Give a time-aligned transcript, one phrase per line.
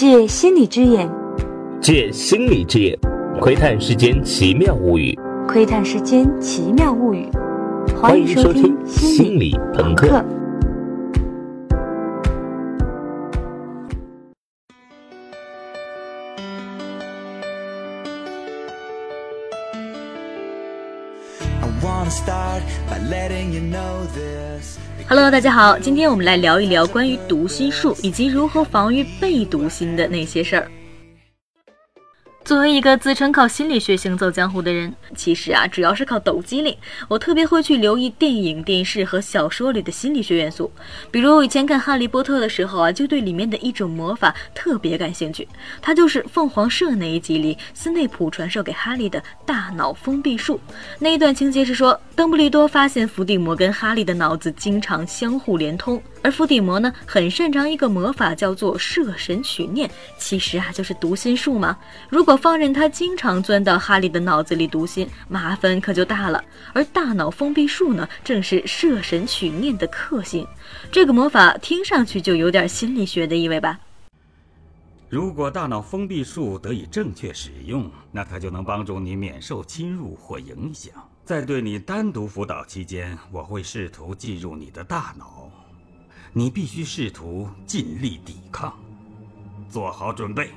[0.00, 1.06] 借心理之眼，
[1.78, 2.98] 借心理之眼，
[3.38, 5.14] 窥探世间奇妙物语。
[5.46, 7.28] 窥探世间奇妙物语。
[7.94, 10.24] 欢迎收听心理朋克。
[25.08, 30.70] Hello，大家好，今天我们来聊一聊关于读心术以及如何防御被读心的那些事儿。
[32.50, 36.76] 作为一个自称靠心理学行走江湖的人，其实啊，主要是靠抖机灵。
[37.06, 40.68] 我特别会去留意电影、电视和小说里的心理学元素。
[41.12, 45.46] 比如我以前看《哈利波特》的时候啊，就对里面的一种魔法特别感兴趣。
[45.80, 50.60] 它就是凤凰社那一集里斯内普传授给哈利的大脑封闭术。
[50.98, 56.02] 那一段情节是说，邓布利多发现伏地魔跟哈利的脑子经常相互连通。
[56.22, 61.76] 而伏地魔呢，很擅长一个魔法，叫做摄神取念，其实啊就是读心术嘛。
[62.08, 66.44] 如果放任他经常钻到哈利的脑子里读心，麻烦可就大了。
[66.72, 70.46] 而大脑封闭术呢，正是摄神取念的克星。
[70.92, 73.78] 这个魔法听上去就有点心理学的意味吧？
[75.08, 80.92] 如果大脑封闭术得以正确使用，那它就能帮助你免受侵入或影响。
[81.24, 85.50] 在对你单独辅导期间，我会试图进入你的大脑。
[86.32, 88.72] 你必须试图尽力抵抗，
[89.68, 90.50] 做好准备。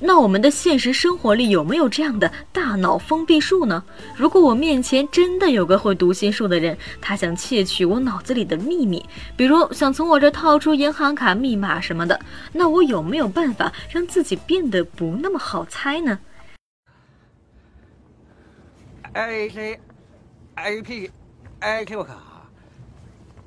[0.00, 3.82] 那我们的现实生活里有没有这样的大脑封闭术呢？
[4.16, 9.04] 如果我面前真的有个会读心术的人，他想窃取我脑子里的秘密，
[9.36, 12.20] 比如想从我这套出银行卡密码什么的，
[12.52, 16.16] 那我有没有办法让自己变得不那么好猜呢
[19.14, 19.80] ？A C
[20.54, 21.10] A P
[21.58, 22.27] A Q 卡。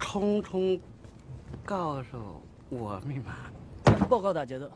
[0.02, 0.80] 匆匆
[1.64, 2.18] 告诉
[2.70, 3.36] 我密码。
[4.10, 4.70] 报告大节奏，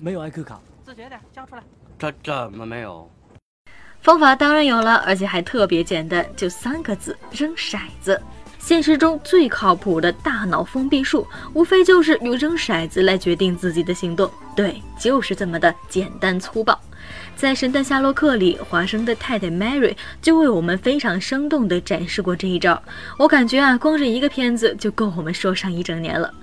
[0.00, 0.60] 没有 IQ 卡。
[0.84, 1.62] 自觉点，交出来。
[1.98, 3.08] 这怎么没有？
[4.00, 8.20] 方法当然有了，而且还特别简单，就三个字：扔骰子。
[8.58, 14.30] 现实中最靠谱的大脑封闭术，无非就是用扔骰子来决定自己的行动。
[14.54, 16.78] 对，就是这么的简单粗暴。
[17.38, 22.82] 在《神探夏洛克》里，华生的太太 Mary 就为我们非常生动地展示过这一招。
[23.16, 26.34] 我感觉啊，光是一个片子就够我们说上一整年了。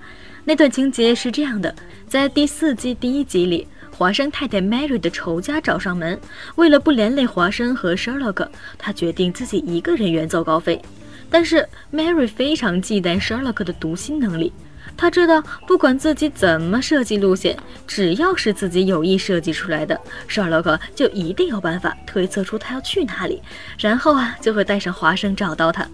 [0.46, 1.76] 那段情节是这样的：
[2.08, 6.18] 在第四季第一集里，华生太太 Mary 的仇家找上门，
[6.56, 8.48] 为了不连累华生和 Sherlock，
[8.78, 10.82] 他决定自己一个人远走高飞。
[11.30, 14.54] 但是 Mary 非常忌惮 Sherlock 的读心能力。
[14.98, 23.42] 他知道，不管自己怎么设计路线，只要是自己有意设计出来的，施尔洛克就一定有办法推测出他要去哪里，
[23.78, 25.86] 然后啊，就会带上华生找到他。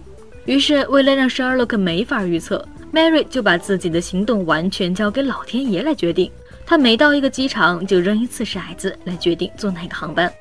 [0.44, 6.30] 于是，为了让施尔洛克没法预测，Mary 就把自己的行动完全交给老天爷来决定。
[6.64, 10.32] 他每到一个机场就扔一次骰子来决定坐哪个航班。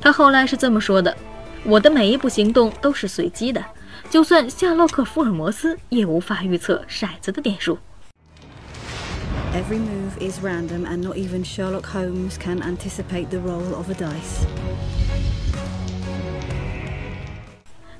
[0.00, 1.14] 他后来是这么说的
[1.64, 3.64] ：“我的每一步行动都是随机的，
[4.08, 7.78] 就算夏洛克·福尔摩斯也无法预测骰子的点数。”
[9.52, 13.94] Every move is random, and not even Sherlock Holmes can anticipate the roll of a
[13.94, 14.46] dice.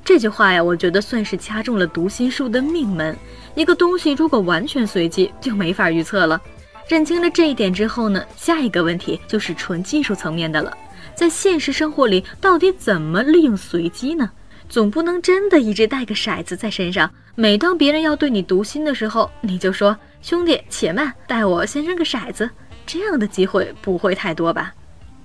[0.05, 3.17] 这句话呀，我觉得算是掐中了读心术的命门。
[3.57, 6.41] 一个东西如果完全随机，就没法预测了。
[6.87, 10.73] 认清了这一点之后呢，下一个问题就是纯技术层面的了。
[11.17, 14.31] 在现实生活里，到底怎么利用随机呢？
[14.69, 19.97] 总不能真的一直带个骰子在身上，每当别人要对你读心的时候，你就说。
[20.23, 22.49] 兄弟，且慢，带我先扔个骰子。
[22.87, 24.75] 这样的机会不会太多吧？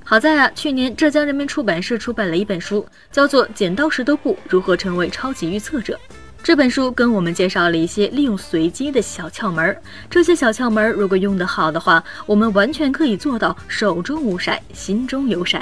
[0.04, 5.94] 好在啊，去年浙江人民出版社出版了一本书，叫做《剪刀石头布：如何成为超级预测者》。
[6.44, 9.76] 这本书跟我们介绍了一些利用随机的小窍门。
[10.10, 15.60] 这些小窍门如果用得好的话，我们完全可以做到手中无骰，心中有骰。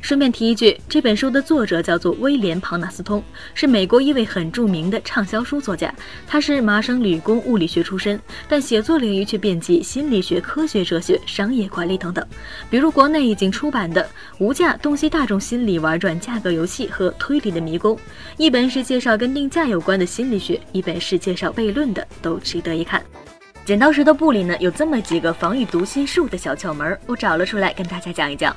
[0.00, 3.22] 顺便提一句，这本书的作者叫做威廉·庞纳斯通，
[3.54, 5.94] 是美国一位很著名的畅销书作家。
[6.26, 8.18] 他是麻省理工物理学出身，
[8.48, 12.26] 但写作领域却遍及心理学、科学、哲学、商业管理等等。
[12.68, 14.02] 比如国内已经出版的
[14.38, 17.94] 《无价洞悉大众心理玩转价格游戏和推理的迷宫》，
[18.36, 23.02] 一本是介绍跟定价有关的心理学，一本是介绍悖论的，都值得一看。
[23.66, 28.56] 剪刀石头布里呢，有这么几个防御读心术的小窍门，我找了出来跟大家讲一讲。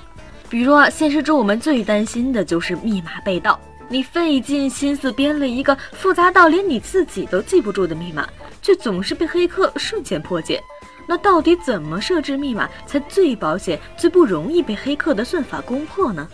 [0.54, 3.60] 比如啊，现实中我们最担心的就是密码被盗。
[3.90, 8.30] 你费尽心思编了一个复杂到连你自己都记不住的密码，
[8.62, 10.62] 却总是被黑客瞬间破解。
[11.08, 16.30] 那到底怎么设置密码才最保险、最不容易被黑客的算法攻破呢？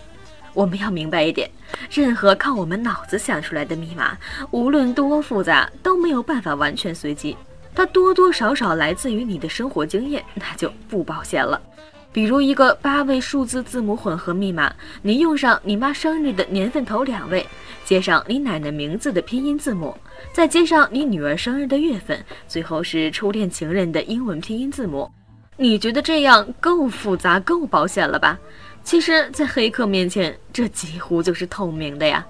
[0.54, 1.50] 我们要明白一点，
[1.90, 4.18] 任何靠我们脑子想出来的密码，
[4.52, 7.38] 无论多复杂，都没有办法完全随机。
[7.74, 11.62] 它多多少少来自于你的生活经验，那就不保险了。
[12.12, 17.46] 比如一个八位数字字母混合密码，你用上你妈生日的年份头两位，
[17.86, 19.96] 接上你奶奶名字的拼音字母，
[20.34, 25.10] 再接上你女儿生日的月份，最后是初恋情人的英文拼音字母。
[25.56, 28.40] 你觉得这样够复杂、够保险了吧？
[28.82, 32.26] 其实，在黑客面前，这几乎就是透明的呀。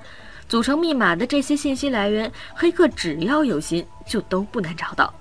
[0.48, 5.14] 组成密码的这些信息来源，黑客只要有心，就都不难找到。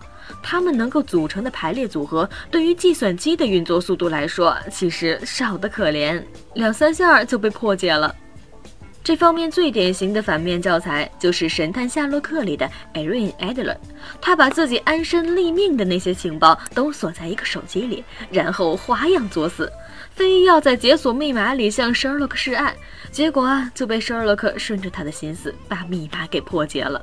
[0.42, 6.22] 它们能够组成的排列组合，对于计算机的运作速度来说，其实少得可怜，
[6.54, 8.14] 两三下就被破解了。
[9.04, 13.74] 这方面最典型的反面教材就是《神探夏洛克》里的 Erin Adler，
[14.20, 19.72] 他把自己安身立命的那些情报都锁在一个手机里，然后花样作死，
[20.10, 22.76] 非要在解锁密码里向 Sherlock 示爱，
[23.10, 27.02] 结果啊就被 Sherlock 顺着他的心思把密码给破解了。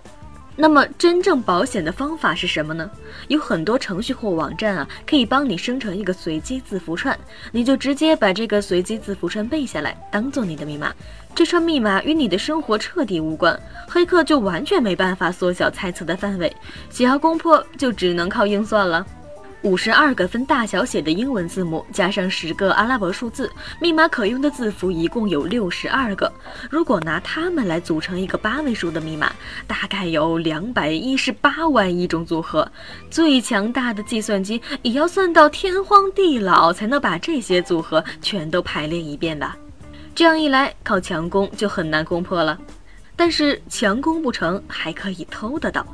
[0.58, 2.90] 那么，真正保险的方法是什么呢？
[3.28, 7.18] 有很多程序或网站啊，可以帮你生成一个随机字符串，
[7.52, 10.94] 你就直接把这个随机字符串背下来，当做你的密码。
[11.36, 13.60] 这串密码与你的生活彻底无关，
[13.90, 16.56] 黑客就完全没办法缩小猜测的范围，
[16.90, 19.06] 想要攻破就只能靠硬算了。
[19.62, 26.32] 五十二个分大小写的英文字母，加上十个阿拉伯数字，密码可用的字符一共有六十二个。
[26.70, 29.32] 如果拿它们来组成一个八位数的密码，
[29.66, 32.72] 大概有两百一十八万亿种组合。
[33.10, 39.52] 最强大的计算机也要算到天荒地老，才能把这些组合全都排列一遍的。
[40.14, 42.58] 这样一来，靠强攻就很难攻破了。
[43.16, 45.86] 但是强攻不成，还可以偷得到。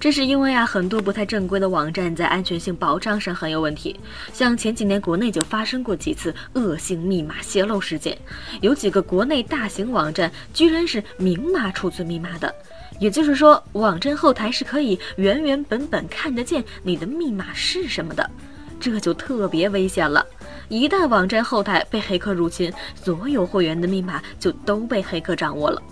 [0.00, 3.98] 这是因为啊，很多不太正规的网站在安全性保障上很有问题。
[4.32, 8.16] 像前几年国内就发生过几次恶性密码泄露事件，
[8.60, 12.54] 有几个国内大型网站居然是明码储存密码的，
[13.00, 18.30] 也就是说，网站后台是可以原原本本看得见你的密码是什么的，
[18.78, 20.24] 这就特别危险了。
[20.68, 25.82] 一旦网站后台被黑客入侵，所有会员的密码就都被黑客掌握了。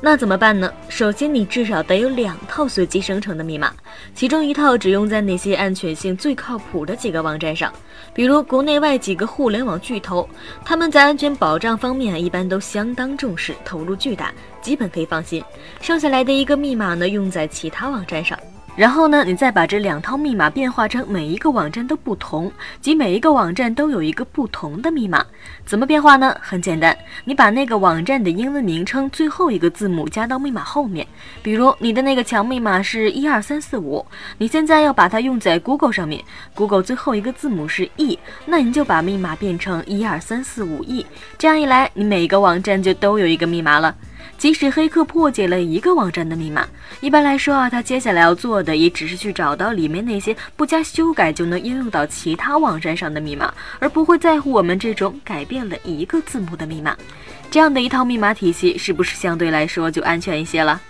[0.00, 0.72] 那怎么办呢？
[0.88, 3.74] 首先，你至少得有两套随机生成的密码，
[4.14, 7.72] 其中一套只用在那些安全性最靠谱的几个网站上，
[8.14, 10.28] 比如国内外几个互联网巨头，
[10.64, 15.42] 他们在安全保障方面一般都相当重视，投入巨大，基本可以放心。
[15.80, 18.38] 剩下来的一个密码呢，用在其他网站上。
[18.78, 22.48] 然后呢，你再把这两套密码变化成每一个网站都不同，
[22.80, 25.26] 即每一个网站都有一个不同的密码。
[25.66, 26.36] 怎么变化呢？
[26.40, 31.04] 很简单，你把那个网站的英文名称最后一个字母加到密码后面。
[31.42, 34.06] 比如你的那个强密码是一二三四五，
[34.38, 36.22] 你现在要把它用在 Google 上面
[36.54, 38.16] ，Google 最后一个字母是 E，
[38.46, 41.04] 那你就把密码变成一二三四五 E。
[41.36, 43.92] 这样一来，你每一个网站就都有一个密码了。
[44.36, 46.66] 即使黑客破解了一个网站的密码，
[47.00, 56.96] 一般来说啊，他接下来要做的也只是去找到里面那些不加修改就能应用到其他网站上的密码，而不会在乎我们这种改变了一个字母的密码。
[57.50, 60.80] 这样的一套密码体系，是不是相对来说就安全一些了？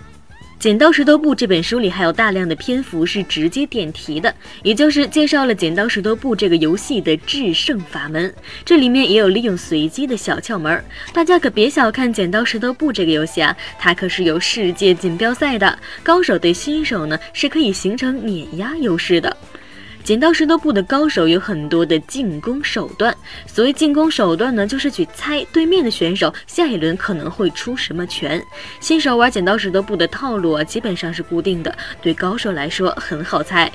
[0.59, 4.35] 剪刀石头布这本书里还有大量的篇幅是直接点题的，
[4.65, 8.35] 也就是介绍了剪刀石头布这个游戏的制胜法门。
[8.65, 10.83] 这里面也有利用随机的小窍门，
[11.13, 19.37] 大家可别小看剪刀石头布这个游戏啊，它可是有世界锦标赛的，高手对新手呢是可以形成碾压优势的。
[20.05, 23.15] 剪刀石头布的高手有很多的进攻手段。
[23.47, 28.43] 所谓进攻手段呢，就是去猜对面的选手下一轮可能会出什么拳。
[28.81, 33.71] 新手玩剪刀石头布的套路啊，基本上是固定的，对高手来说很好猜。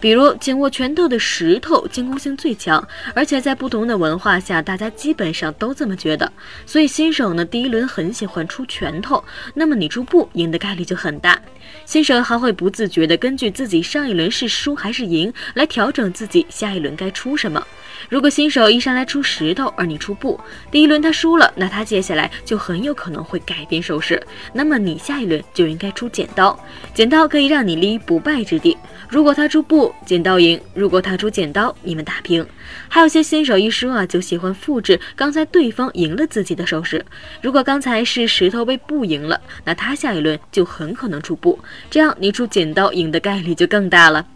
[0.00, 6.32] 比如紧握拳头的石头进攻性最强，而且在不同的文化下，大家基本上都这么觉得。
[6.66, 9.22] 所以新手呢，第一轮很喜欢出拳头，
[9.54, 11.40] 那么你出布赢的概率就很大。
[11.84, 17.62] 新手还会不自觉地根据自己上一轮是输还是赢来调整自己下一轮该出什么。
[18.08, 20.40] 如果新手一上来出石头，而你出布，
[20.70, 24.22] 第一轮他输了，那他接下来就很有可能会改变手势。
[24.54, 26.58] 那么你下一轮就应该出剪刀，
[26.94, 28.74] 剪刀可以让你立于不败之地。
[29.08, 32.44] 如果他出布布，剪刀赢；如果他出剪刀，你们打平。
[32.88, 37.06] 还有些新手一输啊，就喜欢复制刚才对方赢了自己的手势。
[37.40, 41.56] 如果刚才是石头被布赢了，那他下一轮就很可能出布，
[41.88, 44.26] 这样你出剪刀赢的概率就更大了。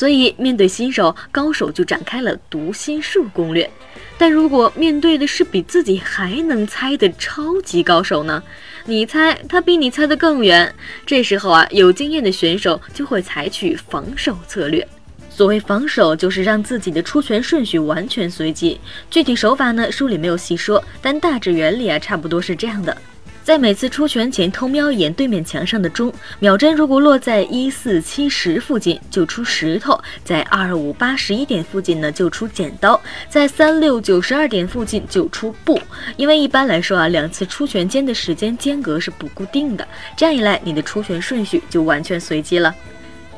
[0.00, 3.70] 所以，面对新手，高手就展开了读心术攻略。
[4.16, 8.42] 但如果面对的是比自己还能猜的超级高手呢？
[8.86, 14.88] 你猜他比你猜的更远，这时候啊，有经验的选手就会采取防守策略。
[15.28, 18.80] 所谓防守，就是让自己的出拳顺序完全随机。
[19.10, 22.96] 具体手法呢，书里没有细说，但大致原理啊，差不多是这样的。
[23.42, 35.80] 在每次出拳前偷瞄一眼对面墙上的钟，秒针如果落在一四七十附近就出石头，在二五八十一点附近呢就出剪刀，在三六九十二点附近就出布。
[36.16, 42.74] 因为一般来说啊，两次出拳间的时间间隔是不固定的，这样一来你的出拳顺序就完全随机了。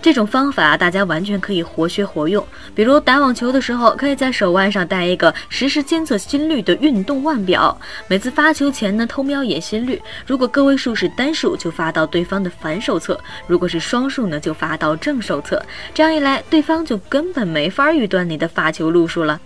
[0.02, 2.44] 这种方法大家完全可以活学活用。
[2.74, 13.14] 比如打网球的时候，可以在手腕上戴一个实时监测心率的运动腕表，每次发球前呢偷瞄眼心率，如果个位数是单数，就发到对方的反手侧；
[13.46, 15.62] 如果是双数呢，就发到正手侧。
[15.94, 19.40] 这样一来，对方就根本没法预断你的发球路数了。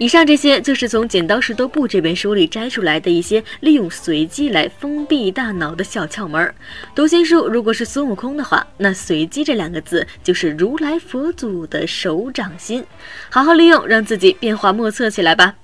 [0.00, 6.54] 以上这些就是从《剪刀石头布》这本书里摘出来的一些利用随机来封闭大脑的小窍门。
[6.94, 12.82] 读心术如果是孙悟空的话，那“随机”这两个字就是如来佛祖的手掌心。
[13.28, 15.54] 好好利用，让自己变化莫测起来吧。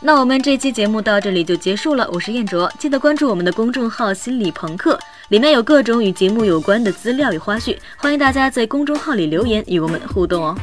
[0.00, 2.08] 那我们这期节目到这里就结束了。
[2.12, 4.96] 我是燕卓，记得关注我们的公众号“心理朋克”，
[5.30, 10.56] 里面有各种与节目有关的资料与花絮，欢迎大家在公众号里留言与我们互动哦。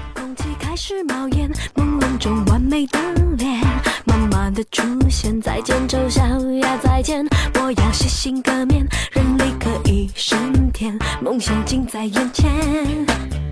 [2.17, 2.99] 种完美的
[3.37, 3.61] 脸，
[4.05, 6.23] 慢慢的出现，再见丑小
[6.61, 13.46] 鸭，再见，我要洗心革面，人力可以升天，梦想近在眼前。